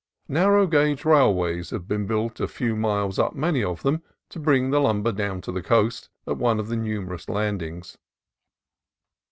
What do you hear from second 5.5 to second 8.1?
the coast at one of the numerous landings.